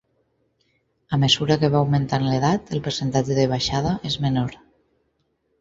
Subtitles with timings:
[1.17, 4.61] A mesura que va augmentant l’edat, el percentatge de baixada és menor.